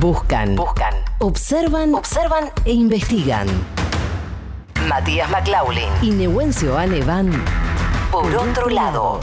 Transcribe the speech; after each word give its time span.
Buscan. 0.00 0.54
Buscan. 0.54 0.94
Observan. 1.20 1.94
Observan 1.94 2.50
e 2.64 2.72
investigan. 2.72 3.46
Matías 4.88 5.28
McLaughlin 5.30 5.88
y 6.02 6.10
Nehuencio 6.10 6.76
Ane 6.78 7.00
van 7.02 7.30
por 8.10 8.32
otro 8.34 8.68
lado. 8.68 9.20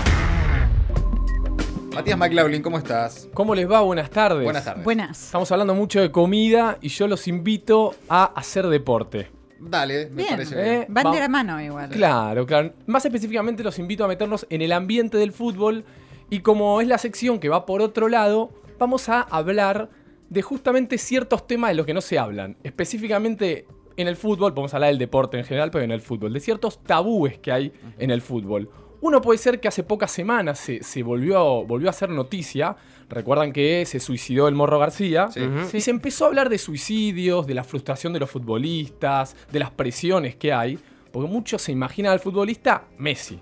Matías 1.93 2.17
McLaughlin, 2.17 2.61
¿cómo 2.61 2.77
estás? 2.77 3.29
¿Cómo 3.33 3.55
les 3.55 3.71
va? 3.71 3.81
Buenas 3.81 4.09
tardes. 4.09 4.43
Buenas 4.43 4.65
tardes. 4.65 4.83
Buenas. 4.83 5.23
Estamos 5.27 5.49
hablando 5.51 5.73
mucho 5.73 6.01
de 6.01 6.11
comida 6.11 6.77
y 6.81 6.89
yo 6.89 7.07
los 7.07 7.27
invito 7.27 7.95
a 8.09 8.25
hacer 8.25 8.67
deporte. 8.67 9.31
Dale, 9.59 10.07
me 10.09 10.17
Bien. 10.23 10.29
parece 10.31 10.55
bien. 10.55 10.67
¿eh? 10.67 10.85
Van 10.89 11.07
Va- 11.07 11.11
de 11.13 11.19
la 11.21 11.27
mano 11.29 11.61
igual. 11.61 11.89
Claro, 11.89 12.45
claro. 12.45 12.73
Más 12.85 13.05
específicamente 13.05 13.63
los 13.63 13.79
invito 13.79 14.03
a 14.03 14.07
meternos 14.09 14.45
en 14.49 14.61
el 14.61 14.73
ambiente 14.73 15.17
del 15.17 15.31
fútbol 15.31 15.85
y 16.29 16.41
como 16.41 16.81
es 16.81 16.87
la 16.89 16.97
sección 16.97 17.39
que 17.39 17.47
va 17.47 17.65
por 17.65 17.81
otro 17.81 18.09
lado, 18.09 18.51
vamos 18.77 19.07
a 19.07 19.21
hablar 19.21 19.89
de 20.35 20.41
justamente 20.41 20.97
ciertos 20.97 21.47
temas 21.47 21.71
de 21.71 21.75
los 21.75 21.85
que 21.85 21.93
no 21.93 22.01
se 22.01 22.19
hablan. 22.19 22.57
Específicamente 22.61 23.65
en 23.95 24.09
el 24.09 24.17
fútbol, 24.17 24.53
podemos 24.53 24.73
hablar 24.73 24.89
del 24.89 24.99
deporte 24.99 25.37
en 25.37 25.45
general, 25.45 25.71
pero 25.71 25.85
en 25.85 25.91
el 25.91 26.01
fútbol, 26.01 26.33
de 26.33 26.41
ciertos 26.41 26.83
tabúes 26.83 27.39
que 27.39 27.53
hay 27.53 27.71
en 27.97 28.11
el 28.11 28.21
fútbol. 28.21 28.69
Uno 28.99 29.21
puede 29.21 29.37
ser 29.37 29.61
que 29.61 29.69
hace 29.69 29.83
pocas 29.83 30.11
semanas 30.11 30.59
se, 30.59 30.83
se 30.83 31.03
volvió, 31.03 31.63
volvió 31.63 31.87
a 31.87 31.91
hacer 31.91 32.09
noticia. 32.09 32.75
Recuerdan 33.07 33.53
que 33.53 33.85
se 33.85 34.01
suicidó 34.01 34.49
el 34.49 34.55
Morro 34.55 34.77
García. 34.77 35.29
Sí. 35.31 35.41
Y 35.71 35.79
se 35.79 35.91
empezó 35.91 36.25
a 36.25 36.27
hablar 36.27 36.49
de 36.49 36.57
suicidios, 36.57 37.47
de 37.47 37.53
la 37.53 37.63
frustración 37.63 38.11
de 38.11 38.19
los 38.19 38.29
futbolistas, 38.29 39.37
de 39.53 39.59
las 39.59 39.71
presiones 39.71 40.35
que 40.35 40.51
hay. 40.51 40.77
Porque 41.13 41.29
muchos 41.29 41.61
se 41.61 41.71
imaginan 41.71 42.11
al 42.11 42.19
futbolista 42.19 42.83
Messi. 42.97 43.39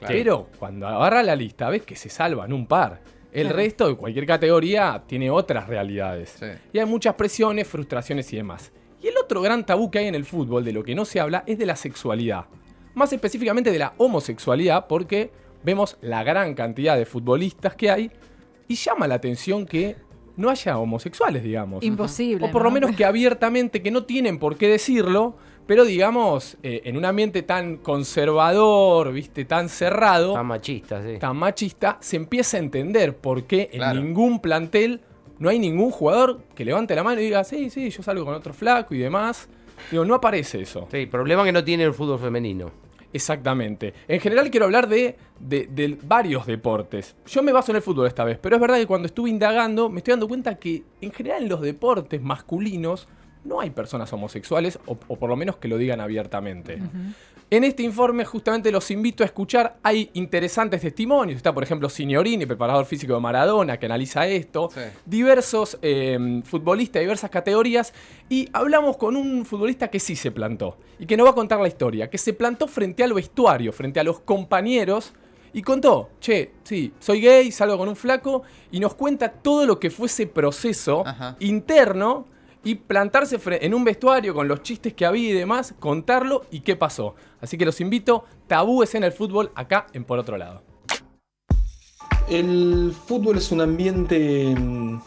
Claro. 0.00 0.14
Pero 0.14 0.48
cuando 0.58 0.88
agarra 0.88 1.22
la 1.22 1.36
lista, 1.36 1.68
ves 1.68 1.82
que 1.82 1.94
se 1.94 2.08
salvan 2.08 2.52
un 2.52 2.66
par. 2.66 3.13
El 3.34 3.42
Claro. 3.48 3.56
resto 3.56 3.88
de 3.88 3.96
cualquier 3.96 4.26
categoría 4.26 5.02
tiene 5.06 5.30
otras 5.30 5.66
realidades. 5.68 6.36
Sí. 6.38 6.46
Y 6.72 6.78
hay 6.78 6.86
muchas 6.86 7.14
presiones, 7.14 7.66
frustraciones 7.68 8.32
y 8.32 8.36
demás. 8.36 8.72
Y 9.02 9.08
el 9.08 9.14
otro 9.18 9.42
gran 9.42 9.66
tabú 9.66 9.90
que 9.90 9.98
hay 9.98 10.06
en 10.06 10.14
el 10.14 10.24
fútbol, 10.24 10.64
de 10.64 10.72
lo 10.72 10.82
que 10.82 10.94
no 10.94 11.04
se 11.04 11.20
habla, 11.20 11.44
es 11.46 11.58
de 11.58 11.66
la 11.66 11.76
sexualidad. 11.76 12.46
Más 12.94 13.12
específicamente 13.12 13.70
de 13.70 13.78
la 13.78 13.92
homosexualidad, 13.98 14.86
porque 14.86 15.30
vemos 15.62 15.98
la 16.00 16.22
gran 16.22 16.54
cantidad 16.54 16.96
de 16.96 17.04
futbolistas 17.04 17.74
que 17.74 17.90
hay 17.90 18.10
y 18.68 18.76
llama 18.76 19.06
la 19.08 19.16
atención 19.16 19.66
que 19.66 19.96
no 20.36 20.48
haya 20.48 20.78
homosexuales, 20.78 21.42
digamos. 21.42 21.84
Imposible. 21.84 22.46
O 22.46 22.50
por 22.50 22.62
lo 22.62 22.68
¿no? 22.70 22.74
menos 22.74 22.96
que 22.96 23.04
abiertamente, 23.04 23.82
que 23.82 23.90
no 23.90 24.04
tienen 24.04 24.38
por 24.38 24.56
qué 24.56 24.68
decirlo, 24.68 25.36
pero 25.66 25.84
digamos, 25.84 26.56
eh, 26.62 26.82
en 26.84 26.96
un 26.96 27.04
ambiente 27.04 27.42
tan 27.42 27.76
conservador, 27.78 29.12
viste, 29.12 29.44
tan 29.44 29.68
cerrado, 29.68 30.34
Tan 30.34 30.46
machista, 30.46 31.02
sí. 31.02 31.18
tan 31.18 31.36
machista, 31.36 31.98
se 32.00 32.16
empieza 32.16 32.56
a 32.56 32.60
entender 32.60 33.16
por 33.16 33.44
qué 33.44 33.70
en 33.72 33.80
ningún 34.02 34.40
plantel 34.40 35.00
no 35.38 35.48
hay 35.48 35.58
ningún 35.58 35.90
jugador 35.90 36.42
que 36.54 36.64
levante 36.64 36.94
la 36.94 37.02
mano 37.02 37.20
y 37.20 37.24
diga, 37.24 37.44
sí, 37.44 37.70
sí, 37.70 37.90
yo 37.90 38.02
salgo 38.02 38.24
con 38.24 38.34
otro 38.34 38.52
flaco 38.54 38.94
y 38.94 38.98
demás. 38.98 39.48
Digo, 39.90 40.04
no 40.04 40.14
aparece 40.14 40.60
eso. 40.62 40.86
Sí, 40.90 41.06
problema 41.06 41.44
que 41.44 41.52
no 41.52 41.64
tiene 41.64 41.84
el 41.84 41.92
fútbol 41.92 42.18
femenino. 42.18 42.70
Exactamente. 43.12 43.94
En 44.08 44.20
general 44.20 44.50
quiero 44.50 44.66
hablar 44.66 44.88
de, 44.88 45.16
de- 45.38 45.68
de 45.68 45.96
varios 46.02 46.46
deportes. 46.46 47.14
Yo 47.26 47.42
me 47.42 47.52
baso 47.52 47.70
en 47.72 47.76
el 47.76 47.82
fútbol 47.82 48.06
esta 48.06 48.24
vez, 48.24 48.38
pero 48.40 48.56
es 48.56 48.60
verdad 48.60 48.76
que 48.78 48.86
cuando 48.86 49.06
estuve 49.06 49.30
indagando 49.30 49.88
me 49.88 49.98
estoy 49.98 50.12
dando 50.12 50.28
cuenta 50.28 50.56
que 50.56 50.82
en 51.00 51.12
general 51.12 51.42
en 51.44 51.48
los 51.48 51.60
deportes 51.60 52.20
masculinos 52.22 53.06
no 53.44 53.60
hay 53.60 53.70
personas 53.70 54.12
homosexuales, 54.12 54.78
o, 54.86 54.96
o 55.08 55.16
por 55.16 55.28
lo 55.28 55.36
menos 55.36 55.56
que 55.56 55.68
lo 55.68 55.76
digan 55.78 56.00
abiertamente. 56.00 56.78
En 57.50 57.62
este 57.62 57.82
informe 57.82 58.24
justamente 58.24 58.72
los 58.72 58.90
invito 58.90 59.22
a 59.22 59.26
escuchar, 59.26 59.76
hay 59.82 60.10
interesantes 60.14 60.80
testimonios, 60.80 61.36
está 61.36 61.52
por 61.52 61.62
ejemplo 61.62 61.88
Signorini, 61.90 62.46
preparador 62.46 62.86
físico 62.86 63.14
de 63.14 63.20
Maradona, 63.20 63.78
que 63.78 63.86
analiza 63.86 64.26
esto, 64.26 64.70
Sí. 64.72 64.80
diversos 65.04 65.78
eh, 65.82 66.40
futbolistas 66.44 66.94
de 66.94 67.00
diversas 67.00 67.30
categorías, 67.30 67.92
y 68.30 68.48
hablamos 68.52 68.96
con 68.96 69.14
un 69.14 69.44
futbolista 69.44 69.88
que 69.88 70.00
sí 70.00 70.16
se 70.16 70.30
plantó, 70.32 70.78
y 70.98 71.04
que 71.06 71.16
nos 71.16 71.26
va 71.26 71.30
a 71.32 71.34
contar 71.34 71.60
la 71.60 71.68
historia, 71.68 72.08
que 72.08 72.18
se 72.18 72.32
plantó 72.32 72.66
frente 72.66 73.04
al 73.04 73.12
vestuario, 73.12 73.72
frente 73.72 74.00
a 74.00 74.04
los 74.04 74.20
compañeros, 74.20 75.12
y 75.52 75.62
contó, 75.62 76.10
che, 76.20 76.50
sí, 76.64 76.92
soy 76.98 77.20
gay, 77.20 77.52
salgo 77.52 77.76
con 77.78 77.88
un 77.88 77.94
flaco, 77.94 78.42
y 78.72 78.80
nos 78.80 78.94
cuenta 78.94 79.30
todo 79.30 79.66
lo 79.66 79.78
que 79.78 79.90
fue 79.90 80.06
ese 80.06 80.26
proceso 80.26 81.06
Ajá. 81.06 81.36
interno 81.40 82.26
y 82.64 82.76
plantarse 82.76 83.38
en 83.44 83.74
un 83.74 83.84
vestuario 83.84 84.34
con 84.34 84.48
los 84.48 84.62
chistes 84.62 84.94
que 84.94 85.06
había 85.06 85.30
y 85.30 85.32
demás, 85.32 85.74
contarlo 85.78 86.46
y 86.50 86.60
qué 86.60 86.76
pasó. 86.76 87.14
Así 87.40 87.58
que 87.58 87.64
los 87.64 87.80
invito, 87.80 88.24
tabúes 88.46 88.94
en 88.94 89.04
el 89.04 89.12
fútbol 89.12 89.52
acá 89.54 89.86
en 89.92 90.04
Por 90.04 90.18
Otro 90.18 90.36
Lado. 90.36 90.62
El 92.28 92.94
fútbol 93.06 93.36
es 93.36 93.52
un 93.52 93.60
ambiente 93.60 94.54
mm, 94.58 94.98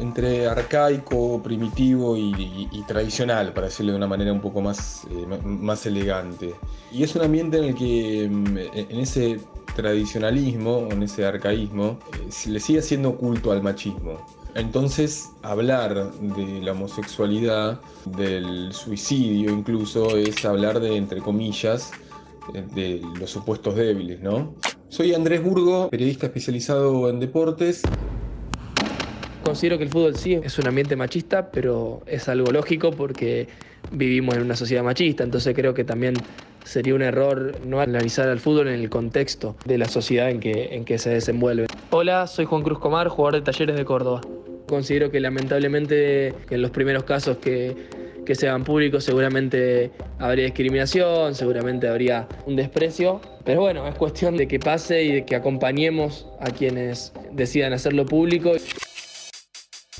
entre 0.00 0.48
arcaico, 0.48 1.40
primitivo 1.40 2.16
y, 2.16 2.84
tradicional, 2.88 3.52
para 3.52 3.68
decirlo 3.68 3.92
de 3.92 3.98
una 3.98 4.08
manera 4.08 4.32
un 4.32 4.40
poco 4.40 4.60
más, 4.60 5.06
eh, 5.10 5.26
más 5.44 5.86
elegante. 5.86 6.54
Y 6.90 7.04
es 7.04 7.14
un 7.14 7.22
ambiente 7.22 7.58
en 7.58 7.64
el 7.64 7.74
que 7.76 8.28
mm, 8.28 8.58
en 8.74 8.98
ese 8.98 9.40
tradicionalismo, 9.76 10.88
en 10.90 11.04
ese 11.04 11.24
arcaísmo, 11.24 11.98
eh, 12.14 12.48
le 12.48 12.60
sigue 12.60 12.80
haciendo 12.80 13.16
culto 13.16 13.52
al 13.52 13.62
machismo. 13.62 14.18
Entonces, 14.54 15.32
hablar 15.42 16.12
de 16.12 16.60
la 16.62 16.72
homosexualidad, 16.72 17.80
del 18.04 18.72
suicidio 18.72 19.50
incluso, 19.50 20.16
es 20.16 20.44
hablar 20.44 20.78
de, 20.78 20.96
entre 20.96 21.20
comillas, 21.20 21.90
eh, 22.54 22.62
de 22.74 23.02
los 23.18 23.30
supuestos 23.30 23.74
débiles, 23.74 24.20
¿no? 24.20 24.54
Soy 24.88 25.12
Andrés 25.12 25.42
Burgo, 25.42 25.88
periodista 25.90 26.26
especializado 26.26 27.10
en 27.10 27.18
deportes. 27.18 27.82
Considero 29.42 29.76
que 29.76 29.84
el 29.84 29.90
fútbol 29.90 30.16
sí 30.16 30.34
es 30.34 30.56
un 30.58 30.68
ambiente 30.68 30.94
machista, 30.94 31.50
pero 31.50 32.02
es 32.06 32.28
algo 32.28 32.52
lógico 32.52 32.92
porque 32.92 33.48
vivimos 33.90 34.36
en 34.36 34.42
una 34.42 34.54
sociedad 34.54 34.84
machista, 34.84 35.24
entonces 35.24 35.54
creo 35.54 35.74
que 35.74 35.84
también 35.84 36.14
sería 36.64 36.94
un 36.94 37.02
error 37.02 37.54
no 37.66 37.80
analizar 37.80 38.28
al 38.28 38.40
fútbol 38.40 38.68
en 38.68 38.80
el 38.80 38.88
contexto 38.88 39.56
de 39.64 39.78
la 39.78 39.86
sociedad 39.86 40.30
en 40.30 40.40
que, 40.40 40.74
en 40.74 40.84
que 40.84 40.96
se 40.98 41.10
desenvuelve. 41.10 41.66
Hola, 41.90 42.26
soy 42.26 42.44
Juan 42.44 42.62
Cruz 42.62 42.78
Comar, 42.78 43.08
jugador 43.08 43.34
de 43.34 43.42
Talleres 43.42 43.76
de 43.76 43.84
Córdoba. 43.84 44.20
Considero 44.66 45.10
que 45.10 45.20
lamentablemente 45.20 46.28
en 46.50 46.62
los 46.62 46.70
primeros 46.70 47.04
casos 47.04 47.36
que, 47.38 47.88
que 48.24 48.34
se 48.34 48.48
hagan 48.48 48.64
públicos 48.64 49.04
seguramente 49.04 49.92
habría 50.18 50.44
discriminación, 50.44 51.34
seguramente 51.34 51.88
habría 51.88 52.26
un 52.46 52.56
desprecio, 52.56 53.20
pero 53.44 53.60
bueno, 53.60 53.86
es 53.86 53.94
cuestión 53.94 54.36
de 54.36 54.48
que 54.48 54.58
pase 54.58 55.02
y 55.02 55.12
de 55.12 55.24
que 55.24 55.36
acompañemos 55.36 56.26
a 56.40 56.50
quienes 56.50 57.12
decidan 57.32 57.72
hacerlo 57.72 58.06
público. 58.06 58.52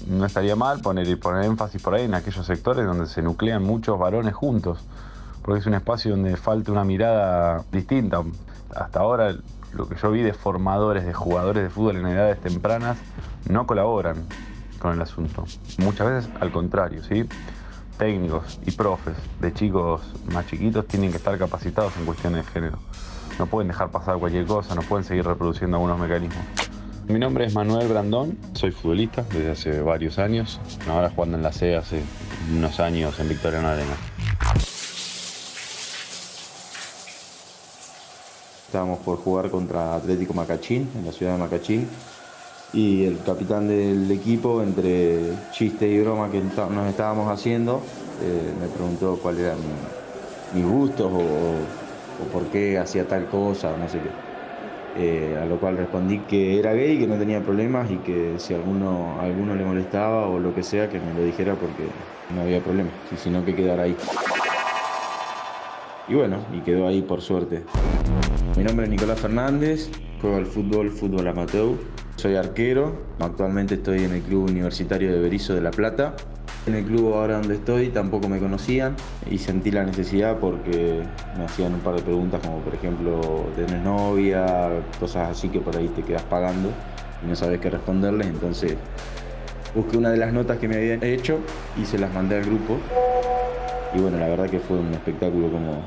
No 0.07 0.27
estaría 0.27 0.57
mal 0.57 0.81
poner, 0.81 1.19
poner 1.19 1.45
énfasis 1.45 1.81
por 1.81 1.95
ahí 1.95 2.05
en 2.05 2.15
aquellos 2.15 2.47
sectores 2.47 2.85
donde 2.85 3.07
se 3.07 3.23
nuclean 3.23 3.63
muchos 3.63 3.99
varones 3.99 4.35
juntos, 4.35 4.79
porque 5.43 5.61
es 5.61 5.67
un 5.67 5.75
espacio 5.75 6.13
donde 6.13 6.37
falta 6.37 6.73
una 6.73 6.85
mirada 6.85 7.65
distinta. 7.71 8.23
Hasta 8.75 9.01
ahora 9.01 9.37
lo 9.73 9.89
que 9.89 9.97
yo 9.97 10.11
vi 10.11 10.23
de 10.23 10.33
formadores, 10.33 11.05
de 11.05 11.13
jugadores 11.13 11.63
de 11.63 11.71
fútbol 11.71 11.97
en 11.97 12.07
edades 12.07 12.41
tempranas, 12.41 12.97
no 13.49 13.67
colaboran 13.67 14.17
con 14.85 14.93
el 14.93 15.01
asunto. 15.01 15.45
Muchas 15.79 16.07
veces 16.07 16.31
al 16.41 16.53
contrario, 16.53 17.03
¿sí? 17.03 17.25
Técnicos 17.97 18.61
y 18.67 18.71
profes 18.73 19.15
de 19.41 19.51
chicos 19.55 20.03
más 20.27 20.47
chiquitos 20.47 20.87
tienen 20.87 21.11
que 21.11 21.17
estar 21.17 21.39
capacitados 21.39 21.97
en 21.97 22.05
cuestiones 22.05 22.45
de 22.45 22.53
género. 22.53 22.79
No 23.39 23.47
pueden 23.47 23.69
dejar 23.69 23.91
pasar 23.91 24.19
cualquier 24.19 24.45
cosa, 24.45 24.75
no 24.75 24.83
pueden 24.83 25.07
seguir 25.07 25.25
reproduciendo 25.25 25.79
algunos 25.79 25.99
mecanismos. 25.99 26.45
Mi 27.09 27.19
nombre 27.19 27.47
es 27.47 27.55
Manuel 27.55 27.89
Brandón, 27.89 28.37
soy 28.53 28.73
futbolista 28.73 29.23
desde 29.23 29.53
hace 29.53 29.81
varios 29.81 30.19
años, 30.19 30.61
ahora 30.87 31.09
jugando 31.09 31.39
en 31.39 31.43
la 31.43 31.53
C 31.53 31.75
hace 31.75 32.03
unos 32.55 32.79
años 32.79 33.19
en 33.21 33.31
Victoriano 33.31 33.69
Arena. 33.69 33.97
Estábamos 38.67 38.99
por 38.99 39.17
jugar 39.17 39.51
contra 39.51 39.97
Atlético 39.97 40.35
Macachín, 40.35 40.91
en 40.95 41.07
la 41.07 41.13
ciudad 41.13 41.33
de 41.33 41.39
Macachín, 41.39 41.89
y 42.75 43.05
el 43.05 43.19
capitán 43.25 43.69
del 43.69 44.11
equipo, 44.11 44.63
entre 44.63 45.21
chiste 45.53 45.89
y 45.89 46.01
broma 46.01 46.31
que 46.31 46.41
nos 46.41 46.87
estábamos 46.89 47.31
haciendo, 47.31 47.81
eh, 48.23 48.53
me 48.61 48.67
preguntó 48.69 49.19
cuáles 49.23 49.43
eran 49.43 49.59
mi- 49.59 50.61
mis 50.61 50.71
gustos 50.71 51.11
o, 51.13 51.19
o 51.19 52.27
por 52.33 52.45
qué 52.47 52.79
hacía 52.79 53.07
tal 53.07 53.27
cosa, 53.27 53.77
no 53.77 53.89
sé 53.89 53.99
qué. 53.99 54.11
Eh, 54.97 55.37
a 55.43 55.45
lo 55.45 55.59
cual 55.59 55.77
respondí 55.77 56.21
que 56.21 56.59
era 56.59 56.73
gay, 56.73 56.99
que 56.99 57.07
no 57.09 57.17
tenía 57.17 57.41
problemas 57.41 57.91
y 57.91 57.97
que 57.97 58.35
si 58.39 58.55
alguno, 58.55 59.21
alguno 59.21 59.55
le 59.57 59.65
molestaba 59.65 60.29
o 60.29 60.39
lo 60.39 60.55
que 60.55 60.63
sea, 60.63 60.89
que 60.89 61.01
me 61.01 61.13
lo 61.15 61.25
dijera 61.25 61.55
porque 61.55 61.83
no 62.35 62.43
había 62.43 62.61
problema, 62.61 62.91
si- 63.11 63.17
sino 63.17 63.45
que 63.45 63.55
quedara 63.55 63.85
ahí. 63.85 63.97
Y 66.07 66.15
bueno, 66.15 66.39
y 66.53 66.61
quedó 66.61 66.87
ahí 66.87 67.03
por 67.03 67.21
suerte. 67.23 67.63
Mi 68.57 68.63
nombre 68.63 68.85
es 68.87 68.91
Nicolás 68.91 69.19
Fernández, 69.21 69.91
juego 70.21 70.37
al 70.37 70.47
fútbol, 70.47 70.91
fútbol 70.91 71.27
amateur. 71.27 71.73
Soy 72.25 72.37
arquero, 72.37 72.95
actualmente 73.21 73.75
estoy 73.75 74.03
en 74.03 74.15
el 74.15 74.23
Club 74.23 74.45
Universitario 74.45 75.13
de 75.13 75.21
Berizo 75.21 75.55
de 75.55 75.61
La 75.61 75.71
Plata. 75.71 76.15
En 76.67 76.75
el 76.75 76.83
club 76.83 77.13
ahora 77.13 77.37
donde 77.37 77.57
estoy 77.57 77.91
tampoco 77.91 78.31
me 78.31 78.39
conocían 78.39 78.97
y 79.31 79.37
sentí 79.37 79.71
la 79.71 79.85
necesidad 79.85 80.39
porque 80.39 81.03
me 81.37 81.45
hacían 81.45 81.75
un 81.75 81.81
par 81.81 81.97
de 81.97 82.01
preguntas 82.01 82.41
como 82.41 82.61
por 82.61 82.75
ejemplo, 82.75 83.45
¿tenés 83.55 83.85
novia? 83.85 84.71
Cosas 84.99 85.33
así 85.33 85.51
que 85.51 85.61
por 85.61 85.77
ahí 85.77 85.89
te 85.89 86.03
quedas 86.03 86.23
pagando 86.23 86.71
y 87.23 87.29
no 87.29 87.37
sabes 87.37 87.61
qué 87.61 87.69
responderles, 87.69 88.29
entonces 88.29 88.75
busqué 89.75 89.99
una 89.99 90.09
de 90.09 90.17
las 90.17 90.33
notas 90.33 90.57
que 90.57 90.67
me 90.67 90.77
habían 90.77 91.05
hecho 91.05 91.41
y 91.79 91.85
se 91.85 91.99
las 91.99 92.11
mandé 92.15 92.37
al 92.37 92.45
grupo. 92.47 92.79
Y 93.95 94.01
bueno, 94.01 94.17
la 94.17 94.29
verdad 94.29 94.49
que 94.49 94.61
fue 94.61 94.79
un 94.79 94.95
espectáculo 94.95 95.51
como, 95.53 95.85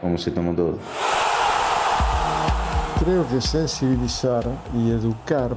como 0.00 0.18
se 0.18 0.32
tomó 0.32 0.52
todo. 0.52 0.80
Creo 3.00 3.26
que 3.26 3.40
sensibilizar 3.40 4.44
y 4.74 4.90
educar 4.90 5.56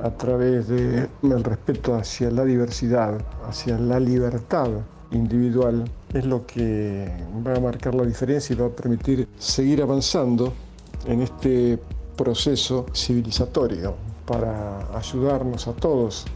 a 0.00 0.10
través 0.10 0.68
del 0.68 1.42
respeto 1.42 1.96
hacia 1.96 2.30
la 2.30 2.44
diversidad, 2.44 3.18
hacia 3.48 3.76
la 3.76 3.98
libertad 3.98 4.68
individual, 5.10 5.90
es 6.14 6.24
lo 6.24 6.46
que 6.46 7.10
va 7.44 7.56
a 7.56 7.58
marcar 7.58 7.96
la 7.96 8.04
diferencia 8.04 8.54
y 8.54 8.60
va 8.60 8.66
a 8.66 8.70
permitir 8.70 9.26
seguir 9.36 9.82
avanzando 9.82 10.52
en 11.06 11.22
este 11.22 11.80
proceso 12.16 12.86
civilizatorio 12.94 13.96
para 14.24 14.96
ayudarnos 14.96 15.66
a 15.66 15.72
todos 15.72 16.26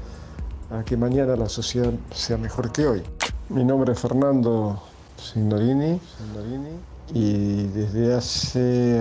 a 0.73 0.83
que 0.83 0.97
mañana 0.97 1.37
la 1.37 1.49
sociedad 1.49 1.93
sea 2.13 2.37
mejor 2.37 2.73
que 2.73 2.85
hoy. 2.85 3.03
Mi 3.49 3.65
nombre 3.65 3.93
es 3.93 4.01
Fernando 4.01 4.83
Signorini, 5.17 6.01
Signorini 6.19 6.81
y 7.15 7.69
desde 7.69 8.13
hace 8.13 9.01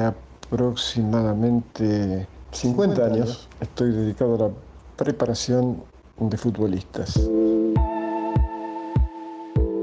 aproximadamente 0.51 2.27
50 2.51 3.05
años 3.05 3.47
estoy 3.61 3.91
dedicado 3.91 4.35
a 4.35 4.37
la 4.47 4.49
preparación 4.97 5.83
de 6.19 6.37
futbolistas. 6.37 7.29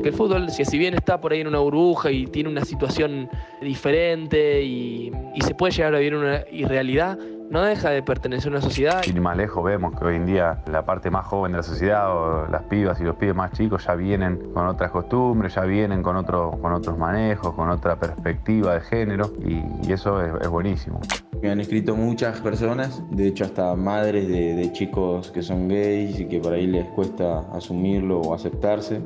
Que 0.03 0.09
el 0.11 0.15
fútbol, 0.15 0.51
si 0.51 0.65
si 0.65 0.79
bien 0.79 0.95
está 0.95 1.21
por 1.21 1.33
ahí 1.33 1.41
en 1.41 1.47
una 1.47 1.61
burbuja 1.61 2.11
y 2.11 2.27
tiene 2.27 2.49
una 2.49 2.65
situación 2.65 3.29
diferente 3.61 4.63
y, 4.63 5.13
y 5.35 5.41
se 5.41 5.55
puede 5.55 5.73
llegar 5.73 5.95
a 5.95 5.99
vivir 5.99 6.15
una 6.15 6.45
irrealidad, 6.51 7.19
no 7.51 7.63
deja 7.63 7.91
de 7.91 8.03
pertenecer 8.03 8.53
a 8.53 8.57
una 8.57 8.63
sociedad. 8.63 9.03
Sin 9.03 9.17
ir 9.17 9.23
más 9.23 9.37
lejos 9.37 9.65
vemos 9.65 9.99
que 9.99 10.05
hoy 10.05 10.17
en 10.17 10.27
día 10.27 10.63
la 10.71 10.85
parte 10.85 11.11
más 11.11 11.27
joven 11.27 11.53
de 11.53 11.59
la 11.59 11.63
sociedad, 11.63 12.11
o 12.15 12.49
las 12.49 12.63
pibas 12.65 13.01
y 13.01 13.05
los 13.05 13.17
pibes 13.17 13.35
más 13.35 13.53
chicos, 13.53 13.85
ya 13.87 13.95
vienen 13.95 14.53
con 14.53 14.67
otras 14.67 14.91
costumbres, 14.91 15.55
ya 15.55 15.63
vienen 15.63 16.03
con, 16.03 16.17
otro, 16.17 16.59
con 16.61 16.73
otros 16.73 16.99
manejos, 16.99 17.55
con 17.55 17.71
otra 17.71 17.97
perspectiva 17.97 18.75
de 18.75 18.81
género 18.81 19.33
y, 19.45 19.63
y 19.87 19.93
eso 19.93 20.23
es, 20.23 20.33
es 20.43 20.49
buenísimo. 20.49 21.01
Me 21.43 21.51
han 21.51 21.61
escrito 21.61 21.95
muchas 21.95 22.41
personas, 22.41 23.03
de 23.11 23.29
hecho 23.29 23.45
hasta 23.45 23.75
madres 23.77 24.27
de, 24.29 24.55
de 24.55 24.73
chicos 24.73 25.31
que 25.31 25.43
son 25.43 25.69
gays 25.69 26.19
y 26.19 26.27
que 26.27 26.41
por 26.41 26.55
ahí 26.55 26.67
les 26.67 26.87
cuesta 26.89 27.41
asumirlo 27.53 28.21
o 28.21 28.35
aceptarse. 28.35 29.01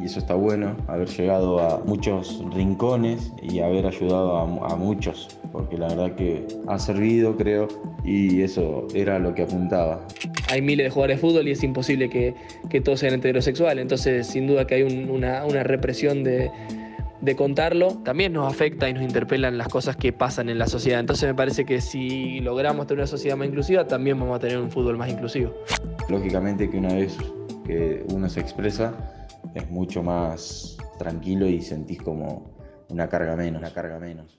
Y 0.00 0.06
eso 0.06 0.18
está 0.18 0.34
bueno, 0.34 0.76
haber 0.88 1.08
llegado 1.08 1.60
a 1.60 1.80
muchos 1.86 2.42
rincones 2.52 3.32
y 3.40 3.60
haber 3.60 3.86
ayudado 3.86 4.36
a, 4.36 4.72
a 4.72 4.76
muchos, 4.76 5.28
porque 5.52 5.78
la 5.78 5.86
verdad 5.88 6.16
que 6.16 6.44
ha 6.66 6.78
servido, 6.80 7.36
creo, 7.36 7.68
y 8.04 8.42
eso 8.42 8.88
era 8.94 9.20
lo 9.20 9.32
que 9.34 9.42
apuntaba. 9.42 10.04
Hay 10.50 10.60
miles 10.60 10.86
de 10.86 10.90
jugadores 10.90 11.18
de 11.18 11.20
fútbol 11.20 11.46
y 11.46 11.52
es 11.52 11.62
imposible 11.62 12.10
que, 12.10 12.34
que 12.68 12.80
todos 12.80 12.98
sean 12.98 13.14
heterosexuales, 13.14 13.80
entonces 13.80 14.26
sin 14.26 14.48
duda 14.48 14.66
que 14.66 14.74
hay 14.76 14.82
un- 14.82 15.08
una, 15.08 15.44
una 15.46 15.62
represión 15.62 16.24
de, 16.24 16.50
de 17.20 17.36
contarlo, 17.36 17.92
también 18.04 18.32
nos 18.32 18.52
afecta 18.52 18.88
y 18.88 18.94
nos 18.94 19.04
interpelan 19.04 19.56
las 19.56 19.68
cosas 19.68 19.94
que 19.96 20.12
pasan 20.12 20.48
en 20.48 20.58
la 20.58 20.66
sociedad. 20.66 20.98
Entonces 20.98 21.28
me 21.28 21.34
parece 21.36 21.64
que 21.64 21.80
si 21.80 22.40
logramos 22.40 22.88
tener 22.88 23.02
una 23.02 23.06
sociedad 23.06 23.36
más 23.36 23.46
inclusiva, 23.46 23.86
también 23.86 24.18
vamos 24.18 24.34
a 24.34 24.40
tener 24.40 24.58
un 24.58 24.68
fútbol 24.68 24.98
más 24.98 25.08
inclusivo. 25.10 25.52
Lógicamente 26.08 26.68
que 26.68 26.76
una 26.78 26.94
vez 26.94 27.16
que 27.64 28.04
uno 28.12 28.28
se 28.28 28.40
expresa 28.40 28.92
es 29.54 29.68
mucho 29.70 30.02
más 30.02 30.76
tranquilo 30.98 31.46
y 31.46 31.60
sentís 31.62 32.00
como 32.02 32.50
una 32.88 33.08
carga 33.08 33.36
menos, 33.36 33.60
una 33.60 33.72
carga 33.72 33.98
menos. 33.98 34.38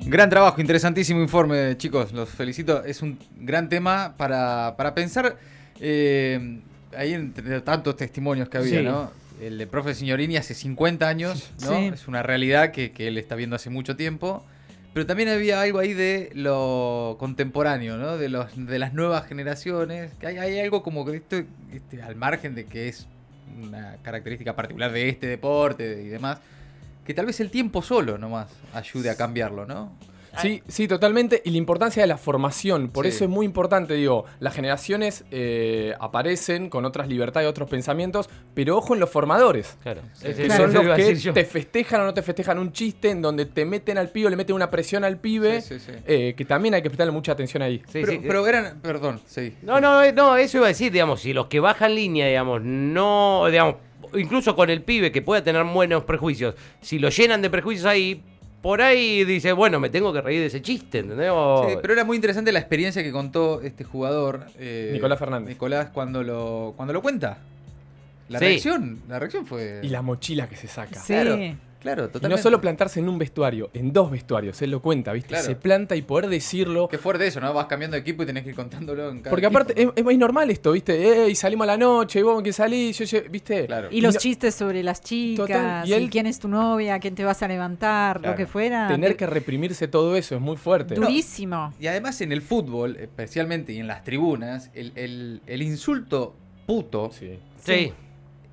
Gran 0.00 0.30
trabajo, 0.30 0.60
interesantísimo 0.60 1.20
informe, 1.20 1.76
chicos. 1.76 2.12
Los 2.12 2.30
felicito. 2.30 2.82
Es 2.84 3.02
un 3.02 3.18
gran 3.40 3.68
tema 3.68 4.14
para, 4.16 4.74
para 4.76 4.94
pensar. 4.94 5.36
eh, 5.80 6.60
ahí 6.96 7.12
entre 7.12 7.60
tantos 7.60 7.96
testimonios 7.96 8.48
que 8.48 8.56
había, 8.58 8.78
Sí. 8.78 8.84
¿no? 8.84 9.10
El 9.40 9.58
de 9.58 9.66
profe 9.68 9.94
Signorini 9.94 10.36
hace 10.36 10.54
50 10.54 11.06
años, 11.06 11.52
¿no? 11.60 11.76
Sí. 11.76 11.90
Es 11.94 12.08
una 12.08 12.22
realidad 12.24 12.72
que, 12.72 12.90
que 12.90 13.06
él 13.06 13.18
está 13.18 13.36
viendo 13.36 13.54
hace 13.54 13.70
mucho 13.70 13.94
tiempo. 13.94 14.42
Pero 14.94 15.06
también 15.06 15.28
había 15.28 15.60
algo 15.60 15.78
ahí 15.78 15.92
de 15.92 16.30
lo 16.34 17.16
contemporáneo, 17.20 17.98
¿no? 17.98 18.16
De, 18.16 18.28
los, 18.30 18.46
de 18.56 18.78
las 18.80 18.94
nuevas 18.94 19.26
generaciones. 19.26 20.12
Que 20.18 20.26
hay, 20.28 20.38
hay 20.38 20.58
algo 20.58 20.82
como 20.82 21.04
que 21.04 21.16
esto, 21.16 21.36
este, 21.72 22.02
al 22.02 22.16
margen 22.16 22.54
de 22.56 22.64
que 22.64 22.88
es 22.88 23.06
una 23.62 23.96
característica 24.02 24.54
particular 24.54 24.92
de 24.92 25.08
este 25.08 25.26
deporte 25.26 26.02
y 26.02 26.08
demás, 26.08 26.38
que 27.04 27.14
tal 27.14 27.26
vez 27.26 27.40
el 27.40 27.50
tiempo 27.50 27.82
solo 27.82 28.18
nomás 28.18 28.48
ayude 28.74 29.10
a 29.10 29.16
cambiarlo, 29.16 29.66
¿no? 29.66 29.92
Sí, 30.40 30.62
sí, 30.68 30.86
totalmente. 30.88 31.40
Y 31.44 31.50
la 31.50 31.56
importancia 31.58 32.02
de 32.02 32.06
la 32.06 32.18
formación. 32.18 32.88
Por 32.90 33.04
Sí. 33.06 33.10
eso 33.10 33.24
es 33.24 33.30
muy 33.30 33.46
importante, 33.46 33.94
digo, 33.94 34.24
las 34.40 34.54
generaciones 34.54 35.24
eh, 35.30 35.94
aparecen 36.00 36.68
con 36.70 36.84
otras 36.84 37.08
libertades, 37.08 37.48
otros 37.48 37.68
pensamientos, 37.68 38.28
pero 38.54 38.76
ojo 38.76 38.94
en 38.94 39.00
los 39.00 39.10
formadores. 39.10 39.76
Claro. 39.82 40.02
Que 40.22 40.30
Ese- 40.30 40.42
son 40.48 40.50
eso 40.50 40.66
los 40.66 40.84
iba 40.84 40.94
a 40.94 40.96
que 40.96 41.02
decir 41.04 41.18
yo. 41.18 41.32
te 41.32 41.44
festejan 41.44 42.00
o 42.00 42.04
no 42.04 42.14
te 42.14 42.22
festejan 42.22 42.58
un 42.58 42.72
chiste 42.72 43.10
en 43.10 43.22
donde 43.22 43.46
te 43.46 43.64
meten 43.64 43.98
al 43.98 44.10
pibe, 44.10 44.30
le 44.30 44.36
meten 44.36 44.54
una 44.56 44.70
presión 44.70 45.04
al 45.04 45.18
pibe, 45.18 45.60
Sí, 45.60 45.78
sí, 45.78 45.86
sí. 45.86 45.92
eh, 46.06 46.34
que 46.36 46.44
también 46.44 46.74
hay 46.74 46.82
que 46.82 46.90
prestarle 46.90 47.12
mucha 47.12 47.32
atención 47.32 47.62
ahí. 47.62 47.78
Sí, 47.86 48.00
pero, 48.00 48.12
sí, 48.12 48.20
pero 48.22 48.46
eran, 48.46 48.80
perdón, 48.80 49.20
sí. 49.26 49.54
No, 49.62 49.80
no, 49.80 50.02
eh, 50.02 50.12
no, 50.12 50.36
eso 50.36 50.58
iba 50.58 50.66
a 50.66 50.68
decir, 50.68 50.92
digamos, 50.92 51.20
si 51.20 51.32
los 51.32 51.46
que 51.46 51.60
bajan 51.60 51.94
línea, 51.94 52.26
digamos, 52.26 52.62
no, 52.62 53.46
digamos, 53.50 53.76
incluso 54.14 54.56
con 54.56 54.70
el 54.70 54.82
pibe 54.82 55.12
que 55.12 55.22
pueda 55.22 55.42
tener 55.42 55.64
buenos 55.64 56.04
prejuicios, 56.04 56.54
si 56.80 56.98
lo 56.98 57.08
llenan 57.10 57.42
de 57.42 57.50
prejuicios 57.50 57.86
ahí, 57.86 58.22
por 58.62 58.82
ahí 58.82 59.24
dice, 59.24 59.52
bueno, 59.52 59.78
me 59.80 59.88
tengo 59.90 60.12
que 60.12 60.20
reír 60.20 60.40
de 60.40 60.46
ese 60.46 60.60
chiste, 60.62 60.98
¿entendés? 61.00 61.30
O- 61.32 61.66
Sí, 61.68 61.76
pero 61.80 61.92
era 61.94 62.04
muy 62.04 62.16
interesante 62.16 62.50
la 62.52 62.58
experiencia 62.58 63.02
que 63.02 63.12
contó 63.12 63.60
este 63.62 63.84
jugador. 63.84 64.46
eh, 64.58 64.90
Nicolás 64.92 65.18
Fernández. 65.18 65.48
Nicolás 65.50 65.88
cuando 65.92 66.22
lo, 66.22 66.74
cuando 66.76 66.92
lo 66.92 67.00
cuenta. 67.02 67.38
La 68.28 68.38
Sí. 68.40 68.44
reacción, 68.46 69.00
la 69.08 69.18
reacción 69.18 69.46
fue... 69.46 69.80
Y 69.82 69.88
la 69.88 70.02
mochila 70.02 70.48
que 70.48 70.56
se 70.56 70.68
saca. 70.68 71.00
Sí. 71.00 71.12
Claro, 71.14 71.38
claro, 71.80 72.04
Y 72.04 72.06
totalmente. 72.08 72.36
no 72.36 72.42
solo 72.42 72.60
plantarse 72.60 73.00
en 73.00 73.08
un 73.08 73.18
vestuario, 73.18 73.70
en 73.74 73.92
dos 73.92 74.10
vestuarios, 74.10 74.60
él 74.62 74.70
lo 74.70 74.80
cuenta, 74.82 75.12
¿viste? 75.12 75.28
Claro. 75.28 75.44
Se 75.44 75.56
planta 75.56 75.96
y 75.96 76.02
poder 76.02 76.28
decirlo. 76.28 76.88
Qué 76.88 76.98
fuerte 76.98 77.26
eso, 77.26 77.40
¿no? 77.40 77.52
Vas 77.54 77.66
cambiando 77.66 77.94
de 77.94 78.00
equipo 78.00 78.22
y 78.22 78.26
tenés 78.26 78.42
que 78.44 78.50
ir 78.50 78.54
contándolo 78.56 79.08
en 79.10 79.18
cada 79.20 79.30
Porque 79.30 79.46
aparte 79.46 79.72
equipo, 79.72 79.90
es, 79.92 79.98
es 79.98 80.04
muy 80.04 80.16
normal 80.16 80.50
esto, 80.50 80.72
¿viste? 80.72 81.24
Ey, 81.26 81.34
salimos 81.34 81.64
a 81.64 81.66
la 81.68 81.76
noche, 81.76 82.20
y 82.20 82.22
vos 82.22 82.42
quién 82.42 82.52
salís, 82.52 82.98
yo, 82.98 83.04
yo- 83.04 83.30
¿viste? 83.30 83.66
Claro. 83.66 83.88
Y 83.90 84.00
los 84.00 84.14
no- 84.14 84.20
chistes 84.20 84.54
sobre 84.54 84.82
las 84.82 85.00
chicas, 85.02 85.46
Total, 85.46 85.88
y 85.88 85.94
y, 85.94 86.08
quién 86.08 86.26
es 86.26 86.38
tu 86.38 86.48
novia, 86.48 86.98
quién 86.98 87.14
te 87.14 87.24
vas 87.24 87.42
a 87.42 87.48
levantar, 87.48 88.18
Claro. 88.18 88.32
lo 88.32 88.36
que 88.36 88.46
fuera. 88.46 88.88
Tener 88.88 89.10
de- 89.10 89.16
que 89.16 89.26
reprimirse 89.26 89.88
todo 89.88 90.16
eso 90.16 90.34
es 90.34 90.40
muy 90.40 90.56
fuerte. 90.56 90.94
Durísimo. 90.94 91.72
Y 91.80 91.86
además 91.86 92.20
en 92.20 92.32
el 92.32 92.42
fútbol, 92.42 92.96
especialmente 92.96 93.72
y 93.72 93.78
en 93.78 93.86
las 93.86 94.04
tribunas, 94.04 94.70
el, 94.74 94.92
el- 94.96 95.42
el 95.46 95.62
insulto 95.62 96.34
puto 96.66 97.10
Sí. 97.12 97.38
sí. 97.64 97.92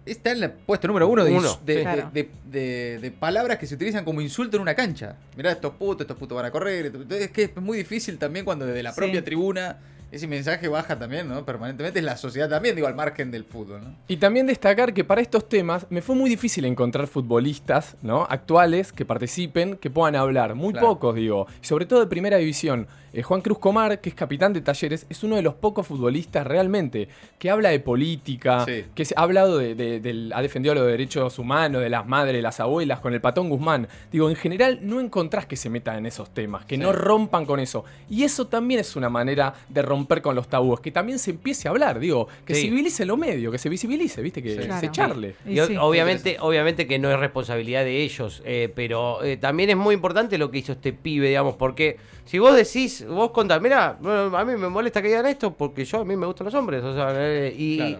Está 0.05 0.31
en 0.31 0.43
el 0.43 0.51
puesto 0.51 0.87
número 0.87 1.07
uno 1.07 1.23
de, 1.23 1.31
Uno, 1.31 1.59
de. 1.65 1.81
Claro. 1.81 2.11
de- 2.13 2.29
de- 2.51 2.99
de 3.01 3.11
palabras 3.11 3.57
que 3.57 3.65
se 3.67 3.75
utilizan 3.75 4.05
como 4.05 4.21
insulto 4.21 4.57
en 4.57 4.61
una 4.61 4.75
cancha. 4.75 5.17
Mirá, 5.35 5.51
estos 5.51 5.73
putos, 5.73 6.01
estos 6.01 6.17
putos 6.17 6.35
van 6.35 6.45
a 6.45 6.51
correr. 6.51 6.91
Es 7.09 7.31
que 7.31 7.43
es 7.43 7.55
muy 7.57 7.77
difícil 7.79 8.17
también 8.17 8.45
cuando 8.45 8.65
desde 8.65 8.83
la 8.83 8.91
Sí. 8.91 8.97
propia 8.97 9.23
tribuna 9.23 9.77
ese 10.11 10.27
mensaje 10.27 10.67
baja 10.67 10.97
también, 10.97 11.27
¿no? 11.27 11.43
Permanentemente 11.45 11.99
es 11.99 12.05
la 12.05 12.15
sociedad 12.17 12.49
también, 12.49 12.75
digo, 12.75 12.87
al 12.87 12.95
margen 12.95 13.31
del 13.31 13.43
fútbol, 13.43 13.81
¿no? 13.83 13.95
Y 14.07 14.17
también 14.17 14.47
destacar 14.47 14.93
que 14.93 15.03
para 15.03 15.21
estos 15.21 15.49
temas 15.49 15.85
me 15.89 16.01
fue 16.01 16.15
muy 16.15 16.29
difícil 16.29 16.65
encontrar 16.65 17.07
futbolistas, 17.07 17.95
¿no? 18.01 18.25
Actuales 18.29 18.93
que 18.93 19.05
participen, 19.05 19.77
que 19.77 19.89
puedan 19.89 20.15
hablar. 20.15 20.55
Muy 20.55 20.71
Claro. 20.73 20.87
pocos, 20.87 21.15
digo. 21.15 21.47
Y 21.61 21.65
sobre 21.65 21.85
todo 21.85 21.99
de 21.99 22.07
primera 22.07 22.37
división. 22.37 22.87
Eh, 23.13 23.23
Juan 23.23 23.39
Cruz 23.39 23.59
Comar, 23.59 24.01
que 24.01 24.09
es 24.09 24.15
capitán 24.15 24.51
de 24.51 24.59
Talleres, 24.59 25.05
es 25.09 25.23
uno 25.23 25.37
de 25.37 25.41
los 25.41 25.53
pocos 25.53 25.87
futbolistas 25.87 26.45
realmente 26.45 27.07
que 27.39 27.49
habla 27.49 27.69
de 27.69 27.79
política, 27.79 28.65
Sí. 28.65 28.83
que 28.93 29.07
ha 29.15 29.21
hablado 29.21 29.57
de, 29.57 30.31
ha 30.33 30.41
defendido 30.41 30.75
los 30.75 30.85
derechos 30.85 31.39
humanos, 31.39 31.81
de 31.81 31.89
las 31.89 32.05
madres, 32.05 32.35
de 32.35 32.41
las 32.41 32.59
abuelas, 32.59 32.99
con 32.99 33.13
el 33.13 33.21
patón 33.21 33.47
Guzmán. 33.49 33.87
Digo, 34.11 34.29
en 34.29 34.35
general 34.35 34.79
no 34.81 34.99
encontrás 34.99 35.45
que 35.45 35.55
se 35.55 35.69
metan 35.69 35.97
en 35.97 36.05
esos 36.07 36.29
temas, 36.33 36.65
que 36.65 36.75
Sí. 36.75 36.81
no 36.81 36.91
rompan 36.91 37.45
con 37.45 37.61
eso. 37.61 37.85
Y 38.09 38.23
eso 38.23 38.47
también 38.47 38.81
es 38.81 38.97
una 38.97 39.09
manera 39.09 39.53
de 39.69 39.81
romper 39.81 39.94
con 40.21 40.35
los 40.35 40.47
tabúes, 40.47 40.79
que 40.81 40.91
también 40.91 41.17
se 41.19 41.31
empiece 41.31 41.67
a 41.67 41.71
hablar, 41.71 41.99
digo, 41.99 42.27
que 42.45 42.53
Sí. 42.55 42.63
civilice 42.63 43.05
lo 43.05 43.15
medio, 43.17 43.51
que 43.51 43.57
se 43.57 43.69
visibilice, 43.69 44.21
¿viste? 44.21 44.41
Que 44.43 44.49
Sí. 44.49 44.55
se 44.61 44.67
Claro. 44.67 44.87
echarle. 44.87 45.35
Y 45.45 45.53
Y 45.53 45.59
o- 45.61 45.67
sí. 45.67 45.75
obviamente, 45.79 46.37
obviamente 46.39 46.87
que 46.87 46.99
no 46.99 47.09
es 47.11 47.19
responsabilidad 47.19 47.83
de 47.83 48.03
ellos, 48.03 48.41
eh, 48.45 48.71
pero 48.75 49.23
eh, 49.23 49.37
también 49.37 49.69
es 49.69 49.77
muy 49.77 49.95
importante 49.95 50.37
lo 50.37 50.51
que 50.51 50.57
hizo 50.59 50.73
este 50.73 50.93
pibe, 50.93 51.27
digamos, 51.29 51.55
porque 51.55 51.97
si 52.25 52.39
vos 52.39 52.55
decís, 52.55 53.05
vos 53.07 53.31
contás, 53.31 53.61
mira, 53.61 53.97
a 54.03 54.45
mí 54.45 54.55
me 54.57 54.69
molesta 54.69 55.01
que 55.01 55.07
digan 55.09 55.25
esto 55.27 55.53
porque 55.53 55.85
yo 55.85 55.99
a 56.01 56.05
mí 56.05 56.15
me 56.15 56.25
gustan 56.25 56.45
los 56.45 56.53
hombres, 56.53 56.83
o 56.83 56.93
sea, 56.93 57.09
eh, 57.13 57.53
y 57.57 57.77
Claro. 57.77 57.99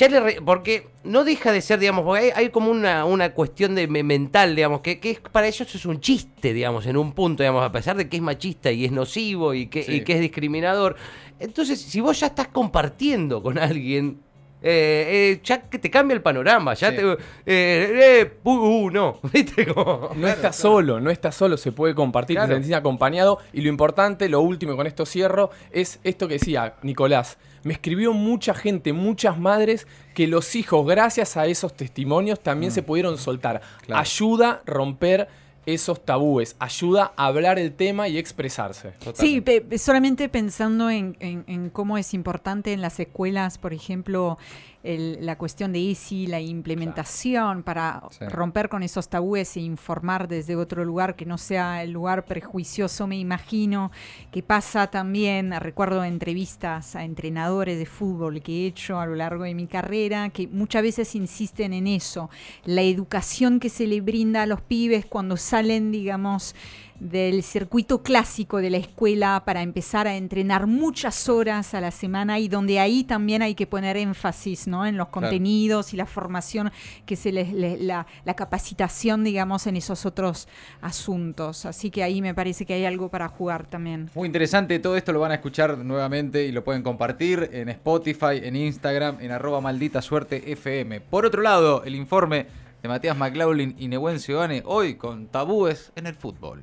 Ya 0.00 0.08
le 0.08 0.20
re- 0.20 0.40
porque 0.44 0.88
no 1.04 1.24
deja 1.24 1.52
de 1.52 1.60
ser, 1.60 1.78
digamos, 1.78 2.04
porque 2.04 2.24
hay, 2.24 2.30
hay 2.34 2.48
como 2.50 2.70
una, 2.70 3.04
una 3.04 3.32
cuestión 3.34 3.74
de 3.74 3.86
me- 3.86 4.02
mental, 4.02 4.56
digamos, 4.56 4.80
que, 4.80 4.98
que 4.98 5.10
es, 5.10 5.20
para 5.20 5.46
ellos 5.46 5.74
es 5.74 5.84
un 5.84 6.00
chiste, 6.00 6.52
digamos, 6.54 6.86
en 6.86 6.96
un 6.96 7.12
punto, 7.12 7.42
digamos, 7.42 7.62
a 7.64 7.70
pesar 7.70 7.96
de 7.96 8.08
que 8.08 8.16
es 8.16 8.22
machista 8.22 8.70
y 8.72 8.84
es 8.86 8.92
nocivo 8.92 9.52
y 9.54 9.66
que, 9.66 9.82
Sí. 9.82 9.92
y 9.96 10.00
que 10.04 10.14
es 10.14 10.20
discriminador. 10.20 10.96
Entonces, 11.38 11.80
si 11.80 12.00
vos 12.00 12.18
ya 12.20 12.28
estás 12.28 12.48
compartiendo 12.48 13.42
con 13.42 13.58
alguien, 13.58 14.18
eh, 14.62 15.36
eh, 15.36 15.40
ya 15.42 15.62
que 15.62 15.78
te 15.78 15.90
cambia 15.90 16.14
el 16.14 16.22
panorama, 16.22 16.74
ya 16.74 16.90
Sí. 16.90 16.96
te... 16.96 17.02
eh, 17.02 17.16
eh, 17.46 18.32
uh, 18.44 18.90
no, 18.90 19.18
¿viste? 19.32 19.66
Como- 19.66 20.10
No 20.16 20.28
estás 20.28 20.56
solo, 20.56 21.00
no 21.00 21.10
estás 21.10 21.34
solo, 21.34 21.56
se 21.56 21.72
puede 21.72 21.94
compartir, 21.94 22.36
Claro. 22.36 22.48
te 22.50 22.54
sentís 22.54 22.74
acompañado. 22.74 23.38
Y 23.52 23.62
lo 23.62 23.68
importante, 23.68 24.28
lo 24.28 24.40
último, 24.40 24.72
y 24.74 24.76
con 24.76 24.86
esto 24.86 25.06
cierro, 25.06 25.50
es 25.70 25.98
esto 26.04 26.28
que 26.28 26.34
decía 26.34 26.74
Nicolás. 26.82 27.38
Me 27.62 27.74
escribió 27.74 28.12
mucha 28.14 28.54
gente, 28.54 28.92
muchas 28.94 29.38
madres, 29.38 29.86
que 30.14 30.26
los 30.26 30.56
hijos, 30.56 30.86
gracias 30.86 31.36
a 31.36 31.46
esos 31.46 31.74
testimonios, 31.74 32.40
también 32.40 32.72
se 32.72 32.82
pudieron 32.82 33.18
soltar. 33.18 33.60
Ayuda 33.92 34.50
a 34.50 34.60
romper 34.70 35.28
esos 35.74 36.04
tabúes, 36.04 36.56
ayuda 36.58 37.12
a 37.16 37.26
hablar 37.26 37.58
el 37.58 37.72
tema 37.72 38.08
y 38.08 38.18
expresarse. 38.18 38.92
Sí, 39.14 39.42
solamente 39.78 40.28
pensando 40.28 40.90
en, 40.90 41.16
en- 41.20 41.44
en 41.46 41.70
cómo 41.70 41.98
es 41.98 42.14
importante 42.14 42.72
en 42.72 42.80
las 42.80 42.98
escuelas, 43.00 43.58
por 43.58 43.72
ejemplo, 43.72 44.38
el- 44.82 45.18
la 45.26 45.36
cuestión 45.36 45.72
de 45.72 45.90
ESI, 45.90 46.26
la 46.26 46.40
implementación 46.40 47.62
para 47.62 48.02
Sí. 48.10 48.24
romper 48.28 48.68
con 48.68 48.82
esos 48.82 49.08
tabúes 49.08 49.56
e 49.56 49.60
informar 49.60 50.26
desde 50.28 50.56
otro 50.56 50.84
lugar 50.84 51.16
que 51.16 51.26
no 51.26 51.38
sea 51.38 51.82
el 51.82 51.90
lugar 51.92 52.24
prejuicioso, 52.24 53.06
me 53.06 53.18
imagino, 53.18 53.90
que 54.30 54.42
pasa 54.42 54.86
también, 54.88 55.52
recuerdo 55.60 56.02
entrevistas 56.04 56.96
a 56.96 57.04
entrenadores 57.04 57.78
de 57.78 57.86
fútbol 57.86 58.42
que 58.42 58.64
he 58.64 58.66
hecho 58.66 58.98
a 58.98 59.06
lo 59.06 59.14
largo 59.16 59.44
de 59.44 59.54
mi 59.54 59.66
carrera, 59.66 60.30
que 60.30 60.48
muchas 60.48 60.82
veces 60.82 61.14
insisten 61.14 61.72
en 61.72 61.86
eso, 61.86 62.30
la 62.64 62.82
educación 62.82 63.60
que 63.60 63.68
se 63.68 63.86
le 63.86 64.00
brinda 64.00 64.42
a 64.42 64.46
los 64.46 64.60
pibes 64.62 65.04
cuando 65.06 65.36
salen, 65.36 65.90
digamos, 65.92 66.54
del 67.00 67.42
circuito 67.42 68.02
clásico 68.02 68.58
de 68.58 68.70
la 68.70 68.76
escuela 68.76 69.42
para 69.46 69.62
empezar 69.62 70.06
a 70.06 70.16
entrenar 70.16 70.66
muchas 70.66 71.28
horas 71.30 71.72
a 71.74 71.80
la 71.80 71.90
semana 71.90 72.38
y 72.38 72.46
donde 72.48 72.78
ahí 72.78 73.04
también 73.04 73.40
hay 73.40 73.54
que 73.54 73.66
poner 73.66 73.96
énfasis 73.96 74.66
¿no? 74.66 74.84
en 74.86 74.96
los 74.98 75.08
contenidos 75.08 75.94
y 75.94 75.96
la 75.96 76.04
formación 76.06 76.70
que 77.06 77.16
se 77.16 77.32
les, 77.32 77.52
les- 77.52 77.80
la, 77.80 78.06
la 78.24 78.34
capacitación 78.34 79.24
digamos 79.24 79.66
en 79.66 79.76
esos 79.76 80.04
otros 80.04 80.46
asuntos 80.82 81.64
así 81.66 81.90
que 81.90 82.02
ahí 82.02 82.20
me 82.20 82.34
parece 82.34 82.66
que 82.66 82.74
hay 82.74 82.84
algo 82.84 83.08
para 83.08 83.28
jugar 83.28 83.66
también 83.66 84.10
Muy 84.14 84.26
interesante, 84.26 84.78
todo 84.78 84.96
esto 84.96 85.12
lo 85.12 85.20
van 85.20 85.30
a 85.32 85.34
escuchar 85.36 85.78
nuevamente 85.78 86.44
y 86.44 86.52
lo 86.52 86.64
pueden 86.64 86.82
compartir 86.82 87.48
en 87.52 87.68
Spotify, 87.70 88.40
en 88.42 88.56
Instagram, 88.56 89.16
en 89.20 89.30
arroba 89.30 89.60
maldita 89.60 90.02
suerte 90.02 90.52
FM. 90.52 91.00
Por 91.00 91.24
otro 91.24 91.42
lado, 91.42 91.82
el 91.84 91.94
informe 91.94 92.46
de 92.82 92.88
Matías 92.88 93.16
McLaughlin 93.16 93.74
y 93.78 93.88
Nehuencio 93.88 94.38
Gane, 94.38 94.62
hoy 94.66 94.94
con 94.94 95.26
tabúes 95.28 95.92
en 95.96 96.06
el 96.06 96.14
fútbol. 96.14 96.62